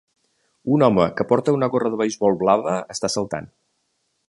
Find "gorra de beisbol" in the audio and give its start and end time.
1.75-2.39